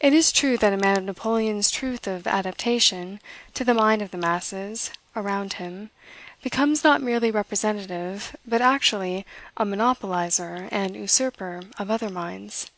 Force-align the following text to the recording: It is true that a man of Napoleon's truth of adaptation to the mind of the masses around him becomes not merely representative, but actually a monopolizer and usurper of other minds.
It 0.00 0.12
is 0.12 0.32
true 0.32 0.58
that 0.58 0.72
a 0.72 0.76
man 0.76 0.96
of 0.98 1.04
Napoleon's 1.04 1.70
truth 1.70 2.08
of 2.08 2.26
adaptation 2.26 3.20
to 3.54 3.64
the 3.64 3.74
mind 3.74 4.02
of 4.02 4.10
the 4.10 4.18
masses 4.18 4.90
around 5.14 5.52
him 5.52 5.90
becomes 6.42 6.82
not 6.82 7.00
merely 7.00 7.30
representative, 7.30 8.34
but 8.44 8.60
actually 8.60 9.24
a 9.56 9.64
monopolizer 9.64 10.68
and 10.72 10.96
usurper 10.96 11.62
of 11.78 11.92
other 11.92 12.10
minds. 12.10 12.72